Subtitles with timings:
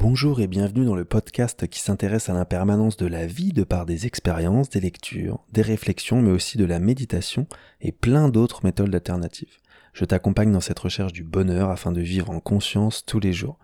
[0.00, 3.84] Bonjour et bienvenue dans le podcast qui s'intéresse à l'impermanence de la vie de par
[3.84, 7.46] des expériences, des lectures, des réflexions, mais aussi de la méditation
[7.82, 9.58] et plein d'autres méthodes alternatives.
[9.92, 13.58] Je t'accompagne dans cette recherche du bonheur afin de vivre en conscience tous les jours.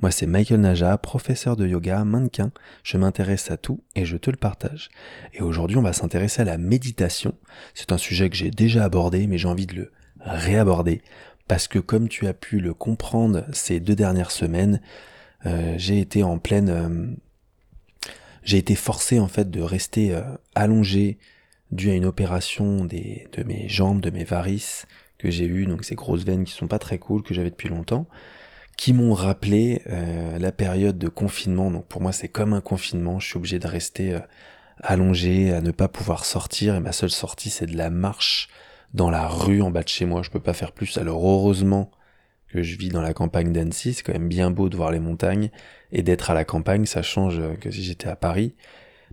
[0.00, 2.52] Moi c'est Michael Naja, professeur de yoga, mannequin,
[2.84, 4.88] je m'intéresse à tout et je te le partage.
[5.34, 7.34] Et aujourd'hui on va s'intéresser à la méditation.
[7.74, 11.02] C'est un sujet que j'ai déjà abordé mais j'ai envie de le réaborder
[11.48, 14.80] parce que comme tu as pu le comprendre ces deux dernières semaines,
[15.44, 18.08] j'ai été en pleine, euh,
[18.42, 20.22] j'ai été forcé en fait de rester euh,
[20.54, 21.18] allongé
[21.70, 24.86] dû à une opération des, de mes jambes, de mes varices
[25.18, 27.68] que j'ai eu, donc ces grosses veines qui sont pas très cool que j'avais depuis
[27.68, 28.06] longtemps,
[28.76, 29.82] qui m'ont rappelé
[30.38, 31.70] la période de confinement.
[31.70, 34.18] Donc pour moi c'est comme un confinement, je suis obligé de rester
[34.82, 38.48] allongé, à ne pas pouvoir sortir et ma seule sortie c'est de la marche
[38.92, 40.22] dans la rue en bas de chez moi.
[40.22, 40.98] Je peux pas faire plus.
[40.98, 41.90] Alors heureusement
[42.52, 45.00] que je vis dans la campagne d'Annecy, c'est quand même bien beau de voir les
[45.00, 45.50] montagnes,
[45.90, 48.54] et d'être à la campagne, ça change que si j'étais à Paris.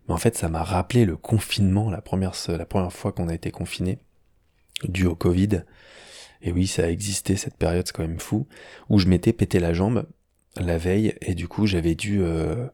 [0.07, 3.33] Mais en fait, ça m'a rappelé le confinement, la première, la première fois qu'on a
[3.33, 3.99] été confiné,
[4.83, 5.63] dû au Covid.
[6.41, 8.47] Et oui, ça a existé cette période, c'est quand même fou,
[8.89, 10.05] où je m'étais pété la jambe
[10.57, 12.67] la veille, et du coup, j'avais dû euh,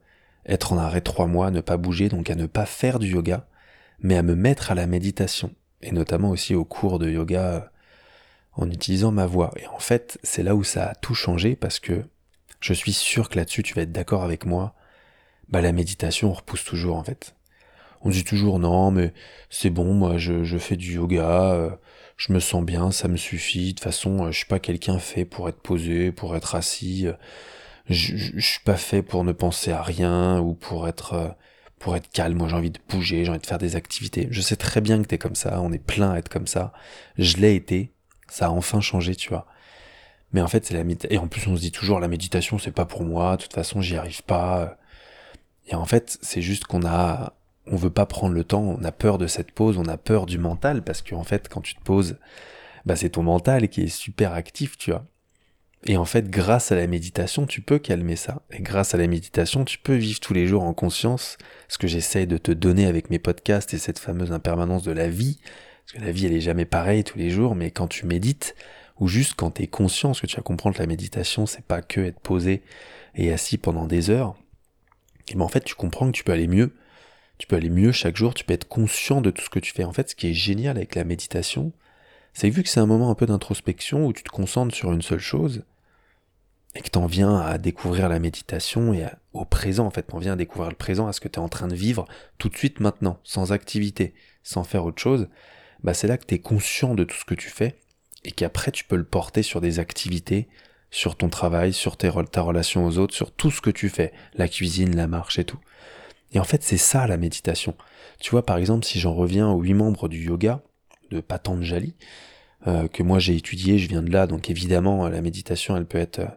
[0.46, 3.48] être en arrêt trois mois, ne pas bouger, donc à ne pas faire du yoga,
[4.00, 7.72] mais à me mettre à la méditation, et notamment aussi au cours de yoga
[8.56, 9.52] en utilisant ma voix.
[9.58, 12.04] Et en fait, c'est là où ça a tout changé parce que
[12.60, 14.74] je suis sûr que là-dessus, tu vas être d'accord avec moi.
[15.50, 17.36] Bah, la méditation, on repousse toujours, en fait.
[18.02, 19.14] On dit toujours non, mais
[19.50, 21.70] c'est bon, moi, je, je, fais du yoga, euh,
[22.18, 23.68] je me sens bien, ça me suffit.
[23.68, 27.08] De toute façon, euh, je suis pas quelqu'un fait pour être posé, pour être assis.
[27.08, 27.14] Euh,
[27.90, 31.36] je, je, suis pas fait pour ne penser à rien ou pour être
[31.80, 32.38] pour être calme.
[32.38, 34.28] Moi, j'ai envie de bouger, j'ai envie de faire des activités.
[34.32, 36.74] Je sais très bien que t'es comme ça, on est plein à être comme ça.
[37.18, 37.95] Je l'ai été,
[38.28, 39.46] ça a enfin changé, tu vois.
[40.34, 42.72] Mais en fait, c'est la et en plus on se dit toujours la méditation c'est
[42.72, 44.78] pas pour moi, de toute façon j'y arrive pas.
[45.68, 47.34] Et en fait, c'est juste qu'on a
[47.68, 50.26] on veut pas prendre le temps, on a peur de cette pause, on a peur
[50.26, 52.18] du mental parce qu'en fait, quand tu te poses,
[52.86, 55.06] bah c'est ton mental qui est super actif, tu vois.
[55.88, 58.42] Et en fait, grâce à la méditation, tu peux calmer ça.
[58.52, 61.88] Et grâce à la méditation, tu peux vivre tous les jours en conscience, ce que
[61.88, 65.40] j'essaye de te donner avec mes podcasts et cette fameuse impermanence de la vie,
[65.86, 68.56] parce que la vie, elle est jamais pareille tous les jours, mais quand tu médites,
[69.00, 71.64] ou juste quand tu es conscient, parce que tu vas comprendre que la méditation, c'est
[71.64, 72.64] pas que être posé
[73.14, 74.36] et assis pendant des heures,
[75.28, 76.76] et ben en fait, tu comprends que tu peux aller mieux.
[77.38, 79.74] Tu peux aller mieux chaque jour, tu peux être conscient de tout ce que tu
[79.74, 79.84] fais.
[79.84, 81.74] En fait, ce qui est génial avec la méditation,
[82.34, 84.94] c'est que vu que c'est un moment un peu d'introspection où tu te concentres sur
[84.94, 85.64] une seule chose,
[86.76, 90.34] et que t'en viens à découvrir la méditation et au présent, en fait, t'en viens
[90.34, 92.06] à découvrir le présent, à ce que tu es en train de vivre
[92.38, 94.14] tout de suite maintenant, sans activité,
[94.44, 95.30] sans faire autre chose,
[95.84, 97.80] bah c'est là que tu es conscient de tout ce que tu fais
[98.24, 100.48] et qu'après tu peux le porter sur des activités,
[100.92, 104.14] sur ton travail, sur tes, ta relation aux autres, sur tout ce que tu fais,
[104.34, 105.60] la cuisine, la marche et tout.
[106.32, 107.76] Et en fait, c'est ça la méditation.
[108.20, 110.62] Tu vois, par exemple, si j'en reviens aux huit membres du yoga
[111.12, 111.96] de Patanjali,
[112.68, 115.98] euh, que moi j'ai étudié, je viens de là, donc évidemment, la méditation, elle peut
[115.98, 116.20] être...
[116.20, 116.28] Euh,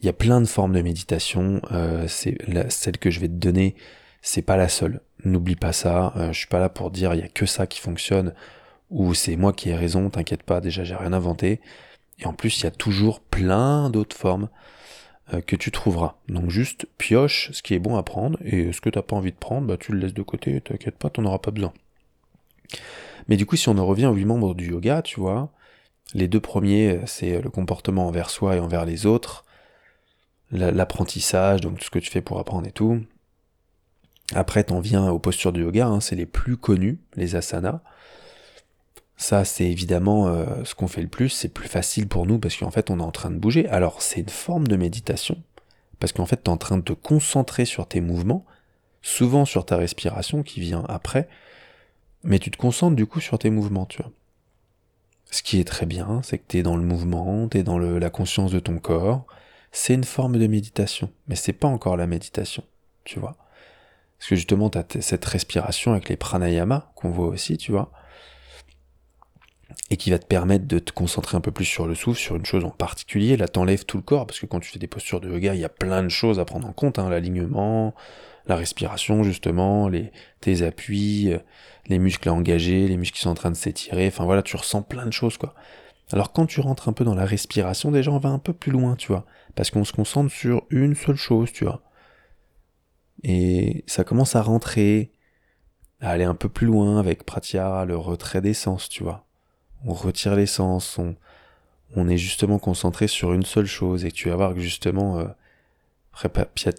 [0.00, 2.38] il y a plein de formes de méditation, euh, c'est
[2.68, 3.74] celle que je vais te donner,
[4.22, 5.00] c'est pas la seule.
[5.24, 7.66] N'oublie pas ça, euh, je suis pas là pour dire il y a que ça
[7.66, 8.32] qui fonctionne
[8.90, 11.60] ou c'est moi qui ai raison, t'inquiète pas, déjà j'ai rien inventé.
[12.18, 14.48] Et en plus, il y a toujours plein d'autres formes
[15.34, 16.16] euh, que tu trouveras.
[16.28, 19.32] Donc juste pioche ce qui est bon à prendre, et ce que t'as pas envie
[19.32, 21.72] de prendre, bah tu le laisses de côté, t'inquiète pas, t'en auras pas besoin.
[23.28, 25.52] Mais du coup, si on en revient aux huit membres du yoga, tu vois,
[26.14, 29.44] les deux premiers, c'est le comportement envers soi et envers les autres,
[30.50, 33.02] l'apprentissage, donc tout ce que tu fais pour apprendre et tout.
[34.34, 37.80] Après, t'en viens aux postures du yoga, hein, c'est les plus connus, les asanas.
[39.18, 42.56] Ça, c'est évidemment euh, ce qu'on fait le plus, c'est plus facile pour nous parce
[42.56, 43.68] qu'en fait, on est en train de bouger.
[43.68, 45.42] Alors, c'est une forme de méditation,
[45.98, 48.46] parce qu'en fait, tu en train de te concentrer sur tes mouvements,
[49.02, 51.28] souvent sur ta respiration qui vient après,
[52.22, 54.12] mais tu te concentres du coup sur tes mouvements, tu vois.
[55.32, 58.52] Ce qui est très bien, c'est que tu dans le mouvement, tu dans la conscience
[58.52, 59.26] de ton corps.
[59.72, 62.62] C'est une forme de méditation, mais c'est pas encore la méditation,
[63.02, 63.36] tu vois.
[64.18, 67.90] Parce que justement, tu as cette respiration avec les pranayama qu'on voit aussi, tu vois
[69.90, 72.36] et qui va te permettre de te concentrer un peu plus sur le souffle, sur
[72.36, 73.36] une chose en particulier.
[73.36, 75.60] Là, t'enlèves tout le corps, parce que quand tu fais des postures de yoga, il
[75.60, 77.94] y a plein de choses à prendre en compte, hein, l'alignement,
[78.46, 81.38] la respiration, justement, les, tes appuis, euh,
[81.86, 84.56] les muscles à engager, les muscles qui sont en train de s'étirer, enfin voilà, tu
[84.56, 85.54] ressens plein de choses, quoi.
[86.12, 88.72] Alors quand tu rentres un peu dans la respiration, déjà on va un peu plus
[88.72, 91.82] loin, tu vois, parce qu'on se concentre sur une seule chose, tu vois.
[93.24, 95.12] Et ça commence à rentrer,
[96.00, 99.27] à aller un peu plus loin avec pratyahara, le retrait d'essence, tu vois
[99.84, 101.16] on retire l'essence, on,
[101.96, 105.26] on est justement concentré sur une seule chose et tu vas voir que justement, euh,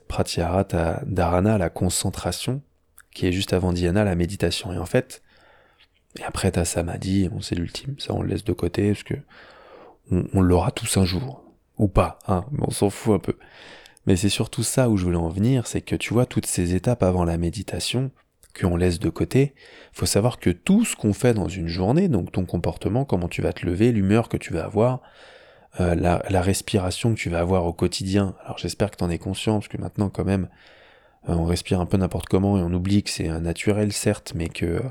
[0.07, 0.65] Pratyahara,
[1.05, 2.61] Dharana, la concentration,
[3.13, 4.73] qui est juste avant Dhyana, la méditation.
[4.73, 5.21] Et en fait,
[6.19, 9.15] et après t'as Samadhi, bon c'est l'ultime, ça on le laisse de côté, parce que
[10.11, 11.43] on, l'aura tous un jour.
[11.77, 13.37] Ou pas, hein, mais on s'en fout un peu.
[14.05, 16.75] Mais c'est surtout ça où je voulais en venir, c'est que tu vois toutes ces
[16.75, 18.11] étapes avant la méditation,
[18.57, 19.53] qu'on laisse de côté,
[19.93, 23.41] faut savoir que tout ce qu'on fait dans une journée, donc ton comportement, comment tu
[23.41, 25.01] vas te lever, l'humeur que tu vas avoir,
[25.79, 28.35] euh, la, respiration que tu vas avoir au quotidien.
[28.43, 30.49] Alors j'espère que tu en es conscient, parce que maintenant quand même,
[31.27, 34.49] euh, on respire un peu n'importe comment et on oublie que c'est naturel certes, mais
[34.49, 34.81] que euh,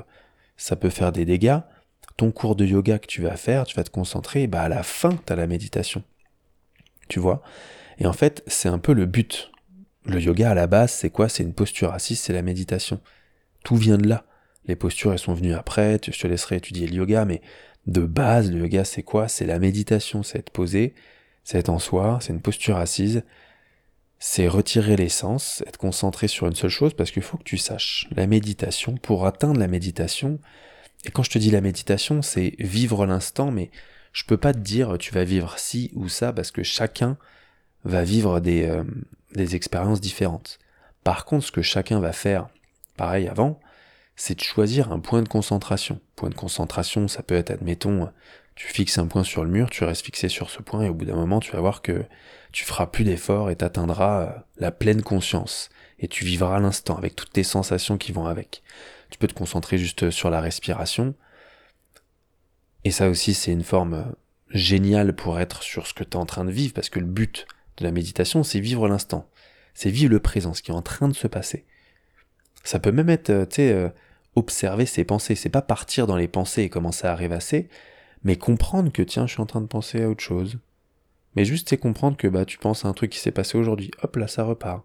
[0.57, 1.59] ça peut faire des dégâts.
[2.17, 4.83] Ton cours de yoga que tu vas faire, tu vas te concentrer, bah à la
[4.83, 6.03] fin, tu as la méditation.
[7.07, 7.41] Tu vois?
[7.97, 9.51] Et en fait, c'est un peu le but.
[10.05, 11.29] Le yoga à la base, c'est quoi?
[11.29, 13.01] C'est une posture assise, c'est la méditation.
[13.63, 14.25] Tout vient de là.
[14.65, 17.41] Les postures, elles sont venues après, je te laisserai étudier le yoga, mais
[17.87, 19.27] de base, le yoga, c'est quoi?
[19.27, 20.93] C'est la méditation, c'est être posé,
[21.43, 23.23] c'est être en soi, c'est une posture assise,
[24.19, 28.07] c'est retirer l'essence, être concentré sur une seule chose, parce qu'il faut que tu saches,
[28.11, 30.39] la méditation, pour atteindre la méditation,
[31.05, 33.71] et quand je te dis la méditation, c'est vivre l'instant, mais
[34.11, 37.17] je peux pas te dire tu vas vivre ci ou ça, parce que chacun
[37.85, 38.83] va vivre des, euh,
[39.33, 40.59] des expériences différentes.
[41.03, 42.49] Par contre, ce que chacun va faire,
[42.99, 43.61] pareil avant,
[44.17, 46.01] c'est de choisir un point de concentration.
[46.17, 48.11] Point de concentration, ça peut être, admettons,
[48.55, 50.93] tu fixes un point sur le mur, tu restes fixé sur ce point, et au
[50.93, 52.03] bout d'un moment, tu vas voir que
[52.51, 55.69] tu feras plus d'efforts et t'atteindras euh, la pleine conscience.
[55.99, 58.63] Et tu vivras l'instant avec toutes tes sensations qui vont avec.
[59.11, 61.15] Tu peux te concentrer juste sur la respiration.
[62.83, 64.03] Et ça aussi, c'est une forme euh,
[64.49, 67.05] géniale pour être sur ce que tu es en train de vivre, parce que le
[67.05, 67.47] but
[67.77, 69.29] de la méditation, c'est vivre l'instant.
[69.73, 71.65] C'est vivre le présent, ce qui est en train de se passer.
[72.63, 73.93] Ça peut même être, euh, tu sais,
[74.35, 75.35] observer ses pensées.
[75.35, 77.69] C'est pas partir dans les pensées et commencer à rêvasser,
[78.23, 80.59] mais comprendre que tiens, je suis en train de penser à autre chose.
[81.35, 83.91] Mais juste c'est comprendre que bah tu penses à un truc qui s'est passé aujourd'hui,
[84.01, 84.83] hop là ça repart.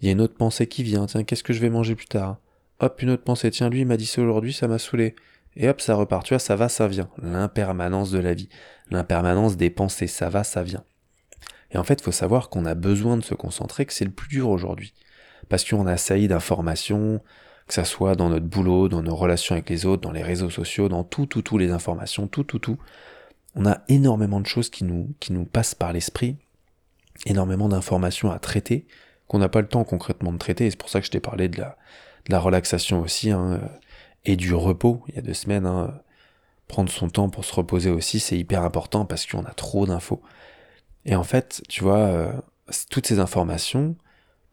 [0.00, 2.06] Il y a une autre pensée qui vient, tiens, qu'est-ce que je vais manger plus
[2.06, 2.38] tard?
[2.80, 5.14] Hop, une autre pensée, tiens, lui il m'a dit ça aujourd'hui, ça m'a saoulé.
[5.56, 7.08] Et hop, ça repart, tu vois, ça va, ça vient.
[7.22, 8.48] L'impermanence de la vie,
[8.90, 10.84] l'impermanence des pensées, ça va, ça vient.
[11.70, 14.28] Et en fait, faut savoir qu'on a besoin de se concentrer, que c'est le plus
[14.28, 14.94] dur aujourd'hui.
[15.48, 17.20] Parce qu'on a sailli d'informations,
[17.66, 20.50] que ça soit dans notre boulot, dans nos relations avec les autres, dans les réseaux
[20.50, 22.78] sociaux, dans tout, tout, tout, les informations, tout, tout, tout.
[23.54, 26.36] On a énormément de choses qui nous, qui nous passent par l'esprit,
[27.26, 28.86] énormément d'informations à traiter,
[29.28, 31.20] qu'on n'a pas le temps concrètement de traiter, et c'est pour ça que je t'ai
[31.20, 31.76] parlé de la,
[32.26, 33.60] de la relaxation aussi, hein,
[34.24, 36.00] et du repos, il y a deux semaines, hein,
[36.68, 40.22] prendre son temps pour se reposer aussi, c'est hyper important parce qu'on a trop d'infos.
[41.04, 42.32] Et en fait, tu vois, euh,
[42.90, 43.96] toutes ces informations,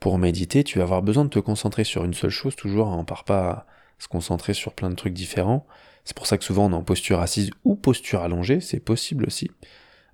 [0.02, 2.98] pour méditer, tu vas avoir besoin de te concentrer sur une seule chose, toujours, hein,
[2.98, 3.66] on part pas à
[4.00, 5.68] se concentrer sur plein de trucs différents.
[6.06, 9.26] C'est pour ça que souvent on est en posture assise ou posture allongée, c'est possible
[9.26, 9.52] aussi.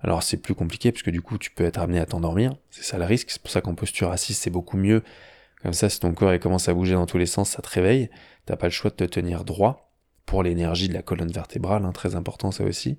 [0.00, 2.98] Alors c'est plus compliqué parce du coup tu peux être amené à t'endormir, c'est ça
[2.98, 5.02] le risque, c'est pour ça qu'en posture assise c'est beaucoup mieux.
[5.62, 7.70] Comme ça si ton corps il commence à bouger dans tous les sens, ça te
[7.70, 8.10] réveille,
[8.44, 9.90] t'as pas le choix de te tenir droit
[10.26, 12.98] pour l'énergie de la colonne vertébrale, hein, très important ça aussi.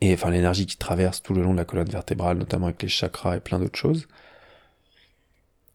[0.00, 2.88] Et enfin l'énergie qui traverse tout le long de la colonne vertébrale, notamment avec les
[2.88, 4.08] chakras et plein d'autres choses.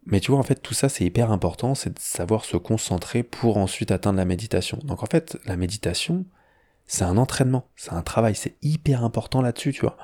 [0.06, 3.24] Mais tu vois, en fait, tout ça, c'est hyper important, c'est de savoir se concentrer
[3.24, 4.80] pour ensuite atteindre la méditation.
[4.84, 6.26] Donc en fait, la méditation,
[6.86, 9.98] c'est un entraînement, c'est un travail, c'est hyper important là-dessus, tu vois.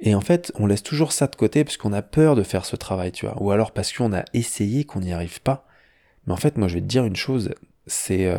[0.00, 2.64] Et en fait, on laisse toujours ça de côté parce qu'on a peur de faire
[2.64, 3.42] ce travail, tu vois.
[3.42, 5.66] Ou alors parce qu'on a essayé qu'on n'y arrive pas.
[6.26, 7.54] Mais en fait, moi, je vais te dire une chose,
[7.86, 8.26] c'est...
[8.26, 8.38] Euh,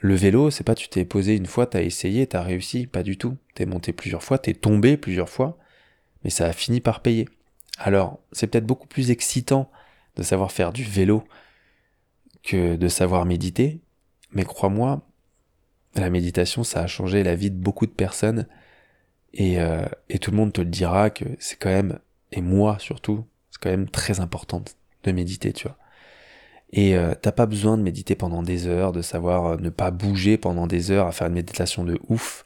[0.00, 3.18] le vélo, c'est pas tu t'es posé une fois, t'as essayé, t'as réussi, pas du
[3.18, 3.36] tout.
[3.54, 5.58] T'es monté plusieurs fois, t'es tombé plusieurs fois,
[6.24, 7.28] mais ça a fini par payer.
[7.80, 9.70] Alors, c'est peut-être beaucoup plus excitant
[10.16, 11.24] de savoir faire du vélo
[12.42, 13.80] que de savoir méditer,
[14.32, 15.00] mais crois-moi,
[15.94, 18.46] la méditation, ça a changé la vie de beaucoup de personnes,
[19.32, 19.86] et, euh,
[20.20, 21.98] tout le monde te le dira que c'est quand même,
[22.32, 24.62] et moi surtout, c'est quand même très important
[25.04, 25.78] de méditer, tu vois.
[26.72, 29.90] Et euh, t'as pas besoin de méditer pendant des heures, de savoir euh, ne pas
[29.90, 32.44] bouger pendant des heures à faire une méditation de ouf.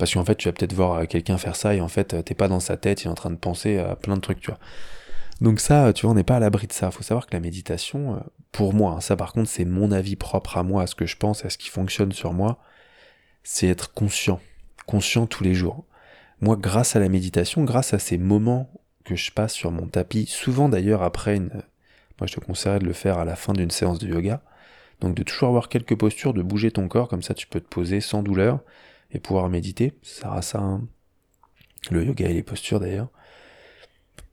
[0.00, 2.48] Parce qu'en fait, tu vas peut-être voir quelqu'un faire ça et en fait, t'es pas
[2.48, 4.58] dans sa tête, il est en train de penser à plein de trucs, tu vois.
[5.42, 6.90] Donc ça, tu vois, on n'est pas à l'abri de ça.
[6.90, 10.16] Faut savoir que la méditation, euh, pour moi, hein, ça par contre, c'est mon avis
[10.16, 12.58] propre à moi, à ce que je pense, à ce qui fonctionne sur moi,
[13.42, 14.40] c'est être conscient.
[14.86, 15.84] Conscient tous les jours.
[16.40, 18.72] Moi, grâce à la méditation, grâce à ces moments
[19.04, 21.50] que je passe sur mon tapis, souvent d'ailleurs après une...
[22.18, 24.40] Moi, je te conseillerais de le faire à la fin d'une séance de yoga.
[25.02, 27.68] Donc de toujours avoir quelques postures, de bouger ton corps, comme ça tu peux te
[27.68, 28.60] poser sans douleur
[29.12, 29.92] et pouvoir méditer.
[30.02, 30.82] Ça sert à ça, hein.
[31.90, 33.08] le yoga et les postures d'ailleurs.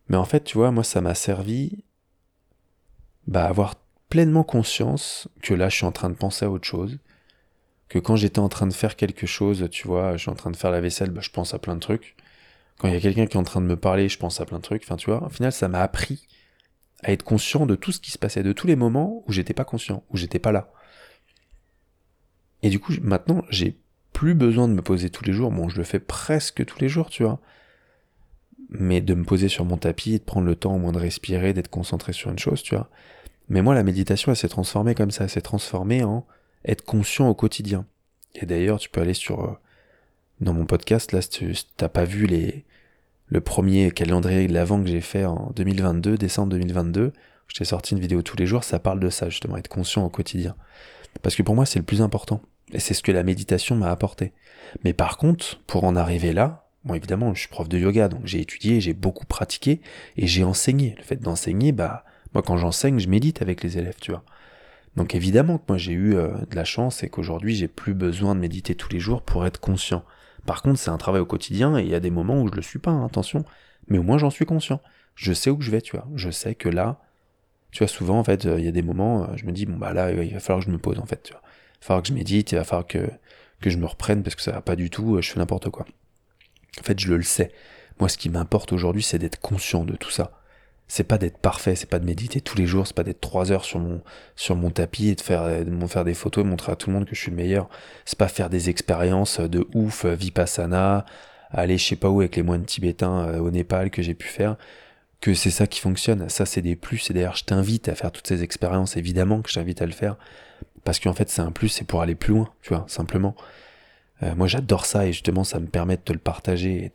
[0.10, 1.84] Mais en fait, tu vois, moi, ça m'a servi
[3.28, 3.76] bah, avoir
[4.10, 6.98] pleinement conscience que là, je suis en train de penser à autre chose.
[7.90, 10.52] Que quand j'étais en train de faire quelque chose, tu vois, je suis en train
[10.52, 12.16] de faire la vaisselle, bah, je pense à plein de trucs.
[12.78, 14.46] Quand il y a quelqu'un qui est en train de me parler, je pense à
[14.46, 14.84] plein de trucs.
[14.84, 16.28] Enfin, tu vois, au final, ça m'a appris
[17.04, 19.54] à être conscient de tout ce qui se passait, de tous les moments où j'étais
[19.54, 20.72] pas conscient, où j'étais pas là.
[22.64, 23.78] Et du coup, maintenant, j'ai
[24.18, 25.52] plus besoin de me poser tous les jours.
[25.52, 27.40] Bon, je le fais presque tous les jours, tu vois.
[28.68, 31.54] Mais de me poser sur mon tapis de prendre le temps au moins de respirer,
[31.54, 32.90] d'être concentré sur une chose, tu vois.
[33.48, 35.26] Mais moi, la méditation, elle s'est transformée comme ça.
[35.26, 36.26] Elle s'est transformée en
[36.66, 37.86] être conscient au quotidien.
[38.34, 39.54] Et d'ailleurs, tu peux aller sur, euh,
[40.42, 42.66] dans mon podcast, là, si tu t'as pas vu les,
[43.28, 47.14] le premier calendrier de l'avant que j'ai fait en 2022, décembre 2022,
[47.50, 50.04] je t'ai sorti une vidéo tous les jours, ça parle de ça, justement, être conscient
[50.04, 50.56] au quotidien.
[51.22, 52.42] Parce que pour moi, c'est le plus important.
[52.74, 54.34] Et c'est ce que la méditation m'a apporté.
[54.84, 58.22] Mais par contre, pour en arriver là, bon, évidemment, je suis prof de yoga, donc
[58.26, 59.82] j'ai étudié, j'ai beaucoup pratiqué,
[60.18, 60.96] et j'ai enseigné.
[60.98, 64.24] Le fait d'enseigner, bah, moi, quand j'enseigne, je médite avec les élèves, tu vois.
[64.96, 68.34] Donc évidemment que moi, j'ai eu euh, de la chance et qu'aujourd'hui, j'ai plus besoin
[68.34, 70.04] de méditer tous les jours pour être conscient.
[70.46, 72.56] Par contre, c'est un travail au quotidien, et il y a des moments où je
[72.56, 73.46] le suis pas, hein, attention.
[73.88, 74.82] Mais au moins, j'en suis conscient.
[75.16, 76.08] Je sais où je vais, tu vois.
[76.16, 77.00] Je sais que là,
[77.72, 79.78] tu vois, souvent, en fait, il y a des moments, euh, je me dis, bon,
[79.78, 81.42] bah là, il va falloir que je me pose, en fait, tu vois.
[81.80, 83.08] Il va falloir que je médite, il va falloir que,
[83.62, 85.86] je me reprenne parce que ça va pas du tout, euh, je fais n'importe quoi.
[86.80, 87.52] En fait, je le sais.
[88.00, 90.32] Moi, ce qui m'importe aujourd'hui, c'est d'être conscient de tout ça.
[90.88, 93.52] C'est pas d'être parfait, c'est pas de méditer tous les jours, c'est pas d'être trois
[93.52, 95.50] heures sur mon, tapis et de faire,
[95.90, 97.68] faire des photos et montrer à tout le monde que je suis le meilleur.
[98.06, 101.06] C'est pas faire des expériences de ouf, euh, vipassana,
[101.52, 104.56] aller je sais pas où avec les moines tibétains au Népal que j'ai pu faire
[105.22, 106.30] que c'est ça qui fonctionne.
[106.30, 107.10] Ça, c'est des plus.
[107.10, 108.98] Et d'ailleurs, je t'invite à faire toutes ces expériences.
[108.98, 110.16] Évidemment que je t'invite à le faire.
[110.88, 113.36] Parce qu'en fait, c'est un plus, c'est pour aller plus loin, tu vois, simplement.
[114.24, 116.90] Euh, moi, j'adore ça et justement, ça me permet de te le partager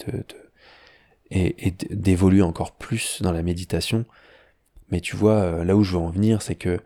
[1.30, 4.06] et de, d'évoluer encore plus dans la méditation.
[4.90, 6.80] Mais tu vois, euh, là où je veux en venir, c'est que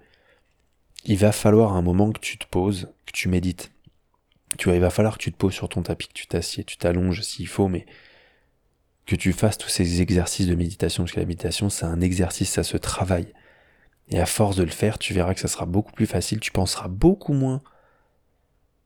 [1.04, 3.70] il va falloir un moment que tu te poses, que tu médites.
[4.58, 6.64] Tu vois, il va falloir que tu te poses sur ton tapis, que tu t'assieds,
[6.64, 7.86] tu t'allonges s'il faut, mais
[9.06, 12.50] que tu fasses tous ces exercices de méditation, parce que la méditation, c'est un exercice,
[12.50, 13.32] ça se travaille.
[14.08, 16.52] Et à force de le faire, tu verras que ça sera beaucoup plus facile, tu
[16.52, 17.62] penseras beaucoup moins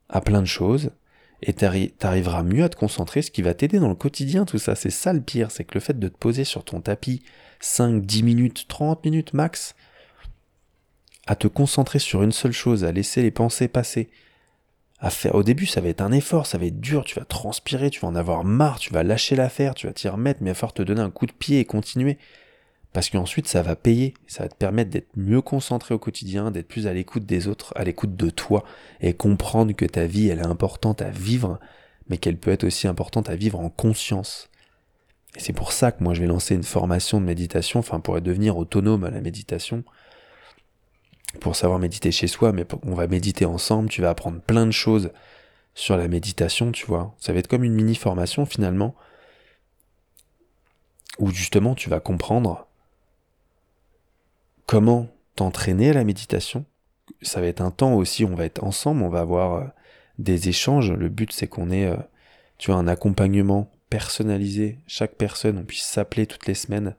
[0.09, 0.91] à plein de choses,
[1.43, 4.75] et t'arriveras mieux à te concentrer, ce qui va t'aider dans le quotidien, tout ça.
[4.75, 7.23] C'est ça le pire, c'est que le fait de te poser sur ton tapis
[7.59, 9.75] 5, 10 minutes, 30 minutes max,
[11.27, 14.09] à te concentrer sur une seule chose, à laisser les pensées passer,
[15.09, 15.33] faire.
[15.33, 17.99] Au début, ça va être un effort, ça va être dur, tu vas transpirer, tu
[18.01, 20.73] vas en avoir marre, tu vas lâcher l'affaire, tu vas t'y remettre, mais va falloir
[20.73, 22.17] te donner un coup de pied et continuer.
[22.93, 26.67] Parce qu'ensuite, ça va payer, ça va te permettre d'être mieux concentré au quotidien, d'être
[26.67, 28.65] plus à l'écoute des autres, à l'écoute de toi,
[28.99, 31.59] et comprendre que ta vie, elle est importante à vivre,
[32.09, 34.49] mais qu'elle peut être aussi importante à vivre en conscience.
[35.37, 38.19] Et c'est pour ça que moi, je vais lancer une formation de méditation, enfin, pour
[38.19, 39.85] devenir autonome à la méditation,
[41.39, 44.71] pour savoir méditer chez soi, mais on va méditer ensemble, tu vas apprendre plein de
[44.71, 45.11] choses
[45.73, 47.15] sur la méditation, tu vois.
[47.19, 48.95] Ça va être comme une mini formation finalement,
[51.19, 52.67] où justement tu vas comprendre
[54.71, 56.63] comment t'entraîner à la méditation.
[57.21, 59.65] Ça va être un temps aussi, on va être ensemble, on va avoir euh,
[60.17, 60.93] des échanges.
[60.93, 61.97] Le but c'est qu'on ait, euh,
[62.57, 64.77] tu vois, un accompagnement personnalisé.
[64.87, 66.95] Chaque personne, on puisse s'appeler toutes les semaines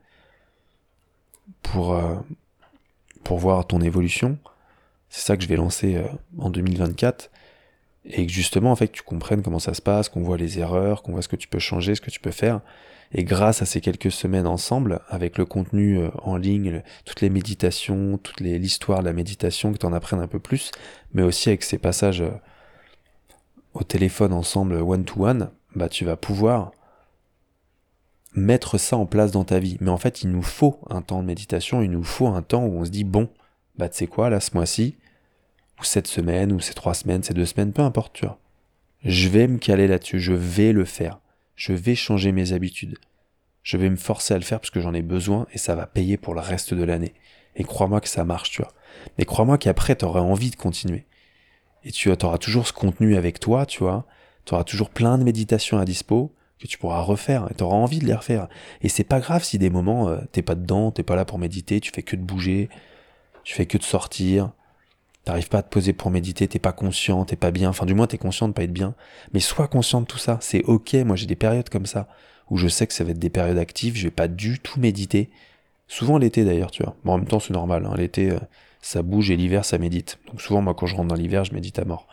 [1.63, 2.17] pour, euh,
[3.25, 4.37] pour voir ton évolution.
[5.09, 5.99] C'est ça que je vais lancer
[6.37, 7.31] en 2024.
[8.05, 11.03] Et que justement, en fait, tu comprennes comment ça se passe, qu'on voit les erreurs,
[11.03, 12.61] qu'on voit ce que tu peux changer, ce que tu peux faire.
[13.15, 17.31] Et grâce à ces quelques semaines ensemble, avec le contenu euh, en ligne, toutes les
[17.31, 20.71] méditations, toute l'histoire de la méditation, que tu en apprennes un peu plus,
[21.13, 22.31] mais aussi avec ces passages euh,
[23.75, 26.73] au téléphone ensemble one-to-one, bah tu vas pouvoir
[28.35, 29.77] mettre ça en place dans ta vie.
[29.81, 32.65] Mais en fait, il nous faut un temps de méditation, il nous faut un temps
[32.65, 33.29] où on se dit, bon,
[33.77, 34.97] bah tu sais quoi, là, ce mois-ci,
[35.85, 38.39] cette semaine, ou ces trois semaines, ces deux semaines, peu importe, tu vois.
[39.05, 41.19] Je vais me caler là-dessus, je vais le faire.
[41.57, 42.99] Je vais changer mes habitudes.
[43.63, 45.87] Je vais me forcer à le faire parce que j'en ai besoin et ça va
[45.87, 47.15] payer pour le reste de l'année.
[47.57, 48.73] Et crois-moi que ça marche, tu vois.
[49.19, 51.07] Mais crois-moi qu'après, tu auras envie de continuer.
[51.85, 54.07] Et tu auras toujours ce contenu avec toi, tu vois.
[54.45, 57.77] Tu auras toujours plein de méditations à dispo que tu pourras refaire et tu auras
[57.77, 58.49] envie de les refaire.
[58.83, 61.39] Et c'est pas grave si des moments euh, t'es pas dedans, t'es pas là pour
[61.39, 62.69] méditer, tu fais que de bouger,
[63.43, 64.53] tu fais que de sortir,
[65.25, 67.95] t'arrives pas à te poser pour méditer, t'es pas conscient, t'es pas bien, enfin du
[67.95, 68.95] moins t'es conscient de pas être bien,
[69.33, 72.09] mais sois conscient de tout ça, c'est ok, moi j'ai des périodes comme ça,
[72.51, 74.81] où je sais que ça va être des périodes actives, je vais pas du tout
[74.81, 75.31] méditer,
[75.89, 77.95] souvent l'été d'ailleurs, tu vois, bon, en même temps c'est normal, hein.
[77.97, 78.39] l'été euh,
[78.81, 81.55] ça bouge et l'hiver ça médite, donc souvent moi quand je rentre dans l'hiver je
[81.55, 82.09] médite à mort.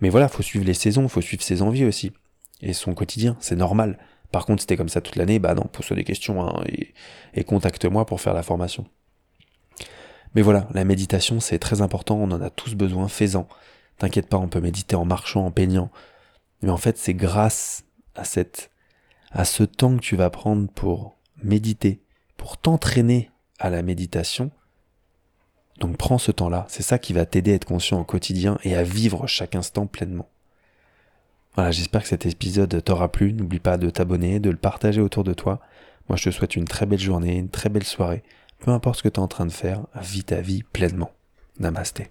[0.00, 2.12] Mais voilà, faut suivre les saisons, faut suivre ses envies aussi
[2.62, 3.98] et son quotidien, c'est normal.
[4.30, 6.64] Par contre, si t'es comme ça toute l'année, bah non, pose-toi des questions hein,
[7.34, 8.86] et, contacte-moi pour faire la formation.
[10.34, 13.46] Mais voilà, la méditation, c'est très important, on en a tous besoin, fais-en.
[13.98, 15.90] T'inquiète pas, on peut méditer en marchant, en peignant.
[16.62, 17.84] Mais en fait, c'est grâce
[18.14, 18.70] à cette,
[19.30, 22.00] à ce temps que tu vas prendre pour méditer,
[22.36, 24.50] pour t'entraîner à la méditation.
[25.80, 28.76] Donc prends ce temps-là, c'est ça qui va t'aider à être conscient au quotidien et
[28.76, 30.28] à vivre chaque instant pleinement.
[31.54, 33.32] Voilà, j'espère que cet épisode t'aura plu.
[33.32, 35.60] N'oublie pas de t'abonner, de le partager autour de toi.
[36.08, 38.22] Moi, je te souhaite une très belle journée, une très belle soirée.
[38.62, 41.10] Peu importe ce que tu es en train de faire, vis ta vie pleinement.
[41.58, 42.00] Namasté.